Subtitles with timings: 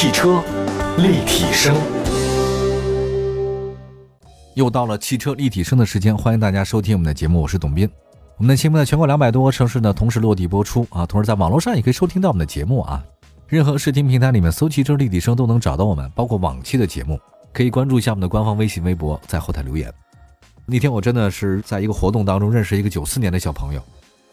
[0.00, 0.40] 汽车
[0.98, 1.74] 立体声，
[4.54, 7.90] 又到了汽车立体声的时间，欢迎大家收听我们的节目，我是董斌。
[8.36, 13.02] 我们的节目在全国两百多个城市呢同时落地播出啊，同时在网络上也可以收听到我们的节目啊。
[13.48, 17.18] 任何视听平台里面搜“汽车立体声”都能找到我们，包括往期的节目，
[17.52, 19.92] 可以关注一下我们的官方微信、微博，在后台留言。
[20.64, 23.82] 那天我真的是在一个活动当中认识一个九四年的小朋友，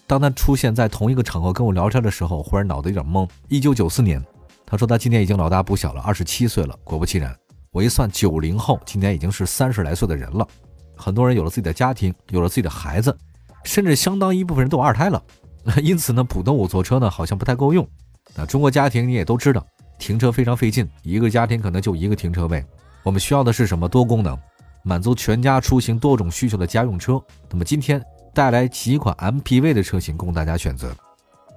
[0.05, 3.27] 当他出现在同一个场合跟我聊天的时候，忽然脑子有点懵。
[3.47, 4.23] 一九九四年。
[4.66, 6.78] 他说他今年已经老大不小了，二十七岁了。
[6.84, 7.36] 果不其然，
[7.72, 10.48] 我一算，九零后今年已经是三十来岁的人了。
[10.96, 13.16] 很多人有了自己的家庭，有了自己的孩子，
[13.64, 15.22] 甚至相当一部分人都有二胎了。
[15.84, 17.88] 因此呢，普通五座车呢好像不太够用。
[18.36, 19.66] 那中国家庭你也都知道，
[20.00, 22.66] 停车非常费劲，一个家庭可能就一个停车位。
[23.04, 23.88] 我们需要的是什么？
[23.88, 24.38] 多功能，
[24.84, 27.22] 满足全家出行多种需求的家用车。
[27.50, 30.96] 那么今天带来几款 MPV 的车型供大家选择。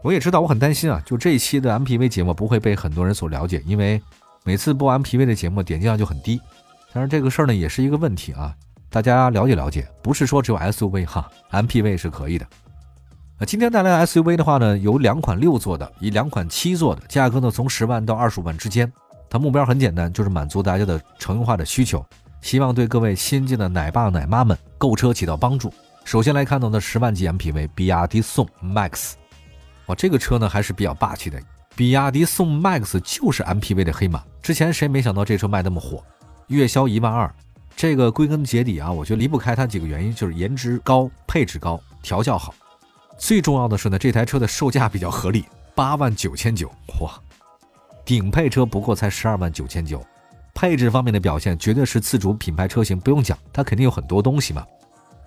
[0.03, 4.01] 我也知道，我很担心啊，就这一期的 MPV 节目不会被很多人所了解，因为
[4.45, 6.41] 每次播 MPV 的节目点击量就很低。
[6.93, 8.55] 当然，这个事儿呢也是一个问题啊，
[8.89, 12.47] 大家了解了解，不是说只有 SUV 哈，MPV 是可以的。
[13.39, 18.91] 那今天带来的 SUV 的话呢，有两款六座的，以两款七座的，价格呢从十万到二十五万之间。
[19.29, 22.05] 它目标很简单，就是满足大家的乘用化的需求，
[22.41, 25.73] 希望对各位新进的奶爸奶妈们购车起到帮助。
[26.05, 29.13] 首先来看到的十万级 MPV，比亚迪宋 MAX。
[29.89, 31.39] 哇，这个车呢还是比较霸气的。
[31.75, 34.23] 比亚迪宋 MAX 就是 MPV 的黑马。
[34.43, 36.03] 之前谁没想到这车卖那么火，
[36.47, 37.33] 月销一万二。
[37.77, 42.53] 这个归根结底啊，我觉得离不开它几个原因，就是颜值高、配置高、调教好。
[43.17, 45.45] 最重要的是呢，这台车的售价比较合理，
[45.75, 46.69] 八万九千九。
[47.01, 47.13] 哇，
[48.05, 50.05] 顶配车不过才十二万九千九。
[50.55, 54.67] 配置方面的表现绝对是自主品牌车型，不用讲，它肯定有很多东西嘛。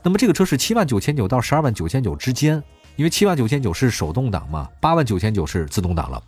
[0.04, 2.62] 那么这个车是七万九千九到十二万九千九之间。
[3.02, 6.22] 因为七万九千九是手动挡嘛，八万九千九是自动挡了。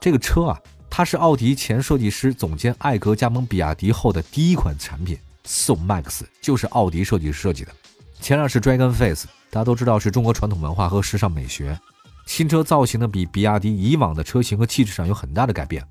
[0.00, 7.70] 这个车啊，它是奥迪前设计师总监艾格加盟比亚迪后的第一款产品，宋 MAX 就是奥迪设计师设计的。
[8.20, 11.78] 前脸是 Dragon Face，大家都知道是中国传统文化和时尚美学。
[12.26, 15.86] 新车造型呢，比比亚迪以往的车型和气质上有很大的改变。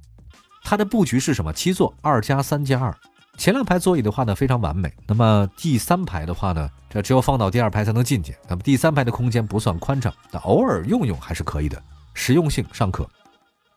[0.62, 1.54] 它的布局是什么？
[1.54, 2.94] 七座，二加三加二。
[3.42, 4.94] 前两排座椅的话呢，非常完美。
[5.08, 8.36] 那么第三排的话呢，这只有放倒第二排才能进去。
[8.48, 11.82] 那么第三排的空间不算宽敞，但偶尔用用还是可以的，
[12.14, 13.10] 实用性尚可。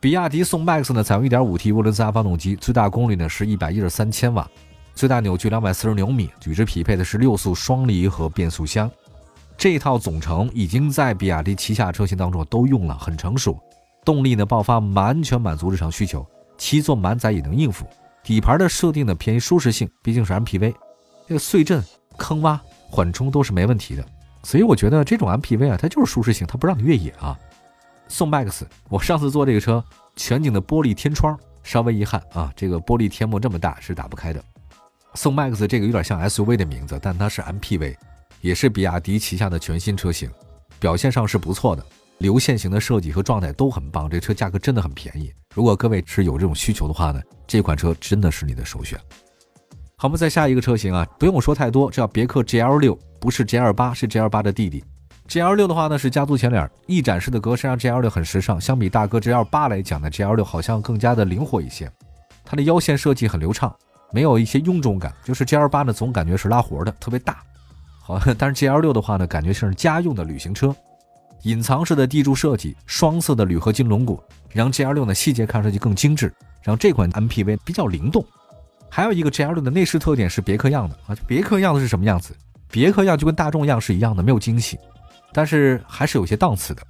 [0.01, 4.47] 比亚迪宋 MAX 呢，采用 1.5T 涡轮增压发动机，最大功率呢是一百一十三千瓦，
[4.95, 8.91] 最大扭矩两百四十牛米，与之匹配的是六速双离合变速箱。
[9.57, 13.59] 这套总成已经在比亚迪旗下车型当中都用了，很成熟。
[14.05, 16.27] 动力呢爆发完全满足日常需求，
[16.59, 17.87] 七座满载也能应付。
[18.25, 20.75] 底盘的设定呢偏于舒适性，毕竟是 MPV，
[21.29, 21.85] 这个碎震、
[22.17, 22.59] 坑洼、
[22.89, 24.05] 缓冲都是没问题的，
[24.43, 27.39] 所以我觉得这种 MPV 啊，它就是舒适性，它不让你越野啊。
[28.09, 29.85] 宋 MAX，我上次坐这个车，
[30.17, 34.43] 全景的玻璃天窗，稍微遗憾啊，这个玻璃天幕这么大是打不开的。
[35.15, 37.95] 宋 MAX 这个有点像 SUV 的名字，但它是 MPV，
[38.41, 40.31] 也是比亚迪旗下的全新车型，
[40.79, 41.85] 表现上是不错的。
[42.19, 45.33] 流线型的设计和状态都很棒，这车价格真的很便宜。
[45.55, 48.99] 如果各位是有这种需求的话呢，这款车真的是你的首选。
[49.97, 54.85] 好，我们再下一个车型啊，不用我说太多，这叫别克 GL 六，不是 GL 八，是 GL 八的弟弟。
[55.29, 58.61] GL 六的话呢是家族前脸，翼展式的格栅让 GL 六很时尚。
[58.61, 61.91] 相比大哥 GL 八来讲呢，GL 六好像更加的灵活一些。
[62.45, 63.75] 它的腰线设计很流畅，
[64.13, 65.15] 没有一些臃肿感。
[65.25, 67.43] 就是 GL 八呢总感觉是拉活的，特别大。
[68.03, 70.75] 好，但是 GL 六的话呢，感觉像是家用的旅行车。
[71.45, 74.19] 隐藏式的地柱设计，双色的铝合金轮毂，
[74.51, 76.33] 让 GL 六的细节看上去更精致，
[76.63, 78.25] 让这款 MPV 比较灵动。
[78.91, 82.35] 还有一个 GL 六的内饰特点是别克样的啊，别克样子是什么样子？
[82.71, 84.79] 别克样就跟大众样是一样的，没有惊喜，
[85.33, 86.83] 但是还是有些档次的。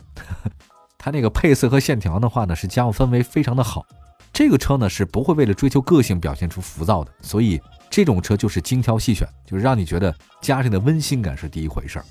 [0.97, 3.85] 它那个配色和线条的话呢，是家用氛围非常的好。
[4.33, 7.61] 这个车呢是不会为了追求个性表现出浮躁的，所以
[7.91, 12.05] 这种车就是精挑细选，就是让你觉得家庭的温馨感是第一回事儿。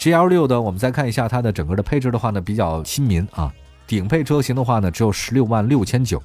[0.00, 3.52] G L 六的，我们再看一下它的整个的配置的话呢，比较亲民啊。
[3.86, 6.22] 顶配车型的话呢，只有十六万六千九，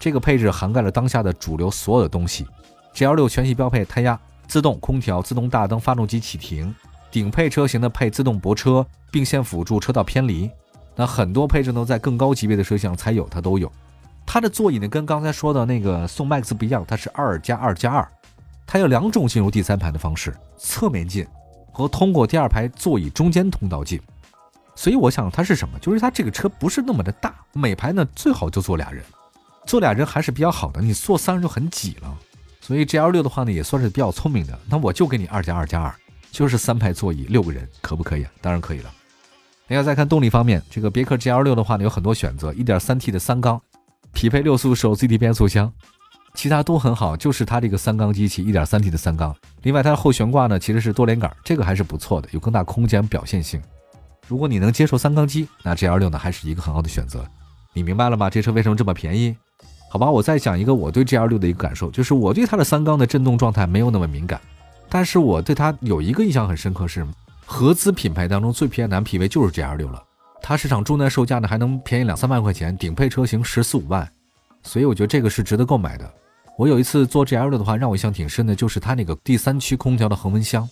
[0.00, 2.46] 这个配置涵盖了当下的主流所有的东西。
[2.94, 6.74] G L 六全系标配胎压、自动空调、自动大灯、发动机启停。
[7.10, 10.50] 顶配车型呢配自动泊车、并线辅助、车道偏离。
[10.96, 13.70] 那很多配置呢在更高级别的车型才有，它都有。
[14.24, 18.08] 它的座椅呢跟刚才说的那个宋 MAX 不一样，它是二加二加二，
[18.66, 21.26] 它有两种进入第三排的方式，侧面进。
[21.78, 24.00] 和通过第二排座椅中间通道进，
[24.74, 25.78] 所以我想它是什么？
[25.78, 29.00] 就是它这个车不是那么的大，每排呢最好就坐俩人，
[29.64, 30.82] 坐俩人还是比较好的。
[30.82, 32.12] 你坐三人就很挤了，
[32.60, 34.58] 所以 G L 六的话呢也算是比较聪明的。
[34.68, 35.94] 那我就给你二加二加二，
[36.32, 38.26] 就是三排座椅六个人，可不可以？
[38.40, 38.92] 当然可以了。
[39.68, 43.60] 另外再看动力方面，这个别克 G L 六的话呢有很多选择，一点三 T 的三缸，
[44.12, 45.72] 匹配六速手自一体变速箱，
[46.38, 49.34] 其他都很好，就是它这个三缸机器，一点三 T 的三缸。
[49.62, 53.60] 另外，它的后悬挂呢其实是多连杆，这个还是不错的，有更大空间表现性。
[54.28, 57.26] 如果你能接受三缸机，那 GL 六呢还是一个很好的选择。
[57.72, 58.30] 你明白了吗？
[58.30, 59.34] 这车为什么这么便宜？
[59.90, 64.40] 好吧，我再讲一个我对 GL 六的一个感受，就是我对它的三缸的震动状态没有那么敏感，
[64.88, 67.04] 但是我对它有一个印象很深刻是。
[67.46, 70.00] 合资品牌当中最便宜的 MPV 就是 GL 六了，
[70.40, 74.08] 它市场终端售价呢还能便宜两三万块钱，顶配车型十四五万，
[74.62, 76.08] 所以我觉得这个是值得购买的。
[76.58, 80.68] 我有一次坐 GL 六的话，让我印象挺深的，就是它那个第三区空调的恒温箱，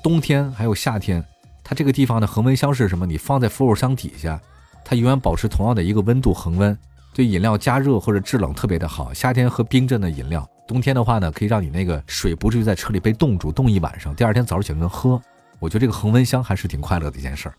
[0.00, 1.20] 冬天还有夏天，
[1.64, 3.04] 它这个地方的恒温箱是什么？
[3.04, 4.40] 你放在扶手箱底下，
[4.84, 6.78] 它永远保持同样的一个温度恒温，
[7.12, 9.12] 对饮料加热或者制冷特别的好。
[9.12, 15.20] 夏天喝冰镇的饮料，冬天的话呢，可以让你那个水不至于在车里被冻住，冻一晚上，第二天早上起来能喝。
[15.58, 17.54] 我觉得这个恒温箱还是挺快乐的一件事儿。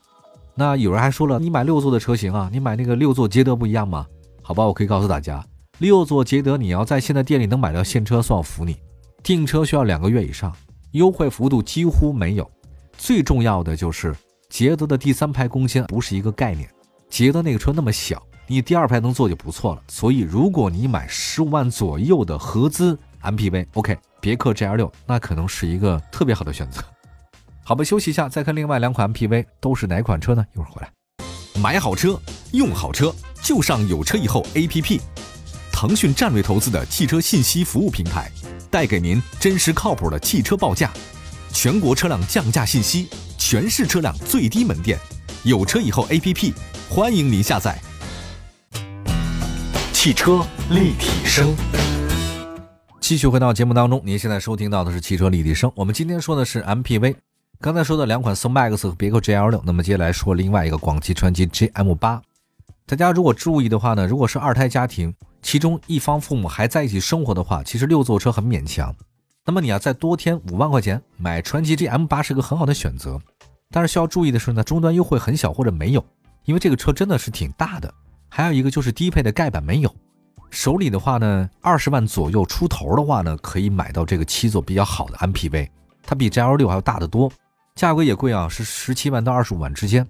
[0.55, 4.07] 那有人还说了，你买六座的车型啊，你买那个六座捷德不一样吗？
[4.41, 5.45] 好吧，我可以告诉大家，
[5.79, 8.77] 六座捷德你要在现在店里能买到现车，算我服你。
[9.21, 10.51] 订车需要两个月以上，
[10.93, 12.49] 优惠幅度几乎没有。
[12.97, 14.15] 最重要的就是
[14.49, 16.67] 捷德的第三排空间不是一个概念。
[17.11, 19.83] 捷德那个车那么小，你第二排能坐就不错了。
[19.87, 26.81] 所以如果你买十五万左右的合资 MPV，OK，别克 GL 六那可能是一个特别好的选择。
[27.63, 30.43] 好吧，休息一下，再看另外两款 MPV 都是哪款车呢？
[30.55, 30.91] 一会儿回来。
[31.61, 32.19] 买好车，
[32.53, 33.13] 用好车，
[33.43, 34.99] 就上有车以后 APP。
[35.79, 38.31] 腾讯战略投资的汽车信息服务平台，
[38.71, 40.91] 带给您真实靠谱的汽车报价，
[41.53, 43.07] 全国车辆降价信息，
[43.37, 44.97] 全市车辆最低门店。
[45.43, 46.51] 有车以后 APP，
[46.89, 47.79] 欢迎您下载。
[49.93, 51.55] 汽车立体声，
[52.99, 55.71] 继续回到节目当中，您现在收听到的是汽车立体声。
[55.75, 57.13] 我们今天说的是 MPV。
[57.61, 62.19] 刚才说的两款宋 MAX 和别克 GL 六，那么接下来说另外一个广汽传祺 GM 八。
[62.89, 68.95] 大家如果注意的话呢，如果是二胎家庭，其中一方父母还在一起生活的话，其实六座车很勉强。
[69.45, 73.19] 那么你要再多添五万块钱买传祺 GM 八是个很好的选择。
[73.71, 76.05] 但是需要注意的是呢，终端优惠很小或者没有，
[76.45, 77.93] 因为这个车真的是挺大的。
[78.29, 79.93] 还有一个就是低配的盖板没有。
[80.49, 85.67] 手里的话呢，二十万左右出头的话呢，可以买到这个七座比较好的 MPV，
[86.03, 87.29] 它比 GL 六还要大得多。
[87.75, 90.07] 价格也贵啊，是十七万到二十五万之间。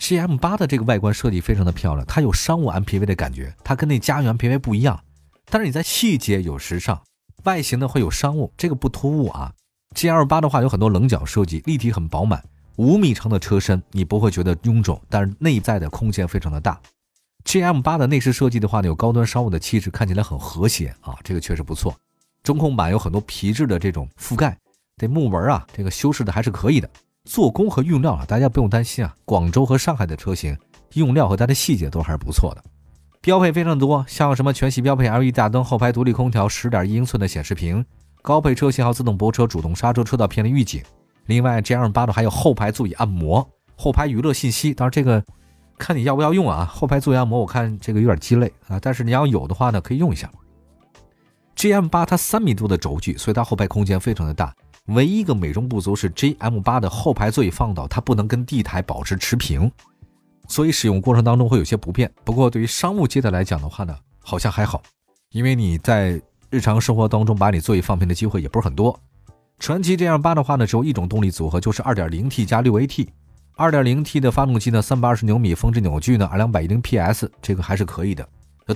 [0.00, 4.98] GM 八的这个外观设计非常的漂亮，它有商务 MPV 的感觉，它跟那家用 MPV 不一样。
[5.44, 7.02] 但是你在细节有时尚，
[7.44, 9.52] 外形呢会有商务，这个不突兀啊。
[9.94, 12.42] GL 八的话有很多棱角设计，立体很饱满，
[12.76, 16.80] 五米长的车身你不会觉得臃肿，但是内在的空间非常的大。
[17.44, 21.94] GM 八的内饰设计的话呢有高端商务的气质，看起来很和谐啊，这个确实不错。
[22.42, 24.56] 中控板有很多皮质的这种覆盖。
[24.96, 26.88] 这木纹啊，这个修饰的还是可以的。
[27.30, 29.14] 做工和用料啊，大家不用担心啊。
[29.24, 30.58] 广州和上海的车型
[30.94, 32.64] 用料和它的细节都还是不错的。
[33.20, 37.86] 标配非常多，像什么全系标配 LED 大灯、后排独立空调、十点一英寸的显示屏、
[38.20, 40.82] 高配车型号自动泊车、主动刹车、车道偏离预警。
[41.26, 44.74] 另外，GL 八的还有后排座椅按摩、后排娱乐信息。
[44.74, 45.22] 当然这个
[45.78, 46.64] 看你要不要用啊。
[46.64, 50.28] 后排座椅按摩我看这个有点鸡肋啊，但是你要有的话呢，可以用一下。
[51.54, 54.52] GM 八它三米多的轴距，所以它后排空间非常的大。
[54.90, 59.70] 唯一一个美中不足是 GM 八的后排座椅放倒，它不能跟地台保持持平，
[60.48, 62.10] 所以使用过程当中会有些不便。
[62.24, 64.82] 不过对于商务阶的来讲的话呢，好像还好，
[65.30, 66.20] 因为你在
[66.50, 68.98] 日常生活当中把你座椅放平的机会也不是很多。
[69.58, 78.26] 传祺 GM 八的话呢，只有一种动力组合，就是 2.0T 加 6AT，2.0T 的发动机呢，320牛米，峰值扭矩呢，210 PS，这个还是可以的，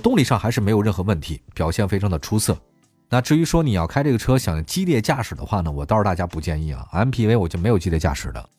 [0.03, 2.57] 动力上还是没有任何问题，表现非常的出色。
[3.09, 6.87] 那至于说你要开这个车想激烈驾驶的话呢，我倒是大家不建议啊。
[6.91, 8.49] MPV 我就没有激烈驾驶的，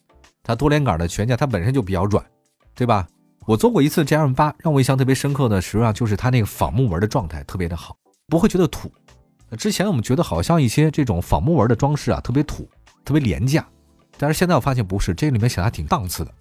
[0.42, 2.24] 它多连杆的悬架它本身就比较软，
[2.74, 3.06] 对吧？
[3.44, 7.96] 我坐过一次 GM 八，让我印象特别深刻的实际上就是它那个仿木纹的状态特别的好，
[8.28, 8.90] 不会觉得土。
[9.56, 12.68] 之前我们觉得好像一些这种仿木纹的装饰啊特别土，
[13.04, 13.64] 特别廉价，
[14.18, 16.34] 但是现在我发现不是，这里面显得还挺档次的。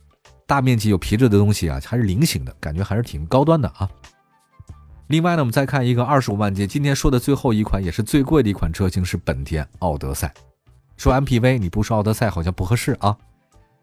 [0.48, 3.90] 大面积有皮质的东西啊，还是菱形的，感觉还是挺高端的啊。
[5.08, 10.34] 另外呢，我们再看一个二十五万级，今天说的最后一款也是最贵的一款车型是本田奥德赛。
[10.98, 13.16] 说 MPV，你不说奥德赛好像不合适啊。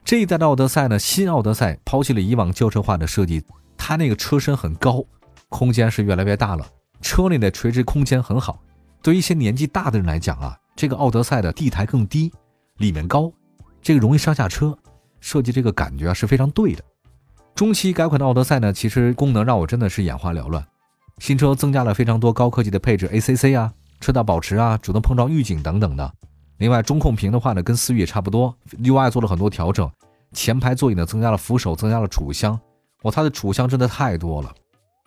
[0.04, 3.44] 这一代的奥德赛呢，新奥德赛抛弃了以往轿车化的设计，
[3.76, 5.04] 它那个车身很高，
[5.48, 6.66] 空间是越来越大了，
[7.00, 8.60] 车内的垂直空间很好。
[9.00, 12.32] 对于一些年纪大的人来讲啊，这个奥德赛的地台更低，
[12.78, 13.32] 里面高，
[13.80, 14.76] 这个容易上下车，
[15.20, 16.82] 设计这个感觉啊是非常对的。
[17.54, 20.66] 中期改款的奥德赛呢，其实功能让我真的是眼花缭乱。
[21.18, 26.12] 新车增加了非常多高科技的配置，ACC 啊，车道保持啊，主动碰撞预警等等的。
[26.58, 29.90] 另外，中控屏的话呢，跟思域也差不多，UI 做了很多调整。
[30.32, 32.58] 前排座椅呢，增加了扶手，增加了储物箱。
[33.02, 34.54] 哇，它的储物箱真的太多了。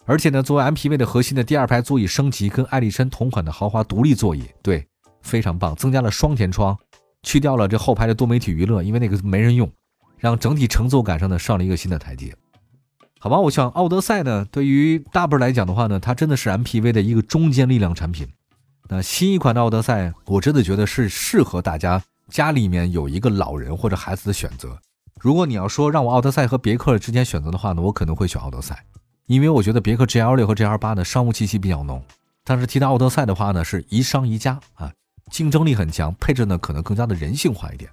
[0.06, 4.86] 而且呢，作为 MPV 的核心的第二排座椅升级，跟艾力绅同款的豪华独立座椅，对，
[5.22, 6.78] 非常棒，增加了双天窗，
[7.24, 9.72] 去掉了这后排的多媒体娱乐，因为那个没人用，
[10.20, 12.36] 让整体乘坐感上呢上了一个新的台阶。
[13.26, 18.28] 好吧，我想奥德赛呢，对于大部分来讲的话呢，它真的是 MPV 的一个中坚力量产品。
[18.88, 24.78] 那新一款的奥德赛，我真的觉得是适合大家家里面有一个老人或者孩子的选择。
[25.20, 28.86] 如果你要说让我奥德赛和别克之间选择的话呢，我可能会选奥德赛。
[29.26, 32.04] 因为我觉得别克 GL 六和 GL 八的商务气息比较浓，
[32.44, 34.94] 但是提到奥德赛的话呢，是宜商宜家啊，
[35.32, 37.90] 竞争力很强，配置呢可能更加的人性化一点。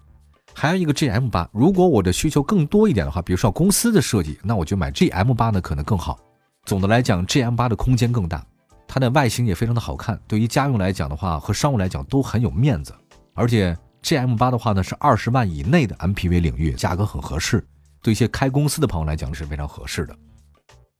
[0.54, 6.18] 还有一个 GM 八，如果我的需求更多一点的话，比如说公司的设计，那我就买 GM 八呢可能更好。
[6.64, 8.44] 总的来讲，GM 八的空间更大，
[8.86, 12.94] 它的外形也非常的好看，对于家用来讲的话和商务来讲都很有面子。
[13.34, 17.66] 而且 GM 八的话呢是二十万以内的 MPV 领域，价格很合适，
[18.02, 20.14] 对一些开公司的朋友来讲是非常合适的。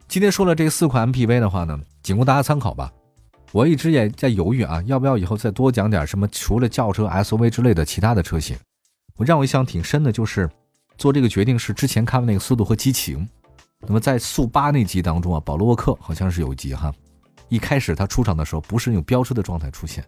[0.09, 2.91] 今天说了这四款 MPV 的话呢，仅供大家参考吧。
[3.53, 8.57] 我一直也在犹豫啊，要不要以后再多讲点什么，除了轿车、SUV 之类的其他的车型。
[9.25, 10.51] 让我印象挺深的，就是
[10.97, 13.21] 做这个决定是之前看的那个《速度和激情》。
[13.81, 16.93] 那么在速八那集当中啊，保罗沃克好像是有一集哈，
[17.49, 20.05] 一开始他出场的时候不是那种飙车的状态出现，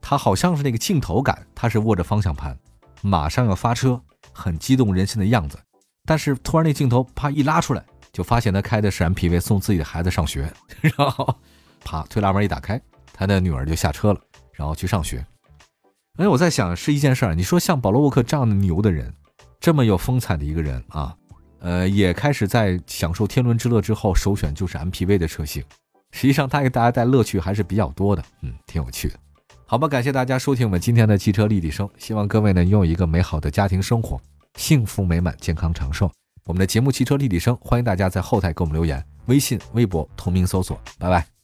[0.00, 2.58] 他好像是那个镜头感，他是握着方向盘，
[3.02, 4.00] 马上要发车，
[4.32, 5.58] 很激动人心的样子。
[6.04, 7.84] 但是突然那镜头啪一拉出来。
[8.12, 10.52] 就发现他开的是 MPV 送自己的孩子上学，
[10.82, 11.32] 然后
[11.84, 12.78] 啪推拉门一打开，
[13.12, 14.20] 他的女儿就下车了，
[14.52, 15.24] 然后去上学。
[16.20, 19.10] 哎，我在想是一件事儿，你说像保罗沃克这样的牛的人，
[19.58, 21.16] 这么有风采的一个人啊，
[21.60, 25.64] 呃，也开始在享受天伦之乐之后，首选就是 MPV 的车型。
[26.12, 29.14] 实际上他给大家带乐趣还是比较多的，嗯，挺有趣的。
[29.64, 34.20] 好吧，感谢大家收听我们今天的汽车立体声，希望各位呢拥有一个美好的家庭生活，
[34.56, 36.12] 幸福美满，健康长寿。
[36.44, 40.78] 我们的节目《汽车立体声》，欢迎大家在后台给我们留言，微信、微博同名搜索。
[40.98, 41.39] 拜拜。